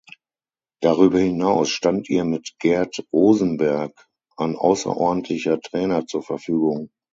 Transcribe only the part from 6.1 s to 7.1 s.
Verfügung.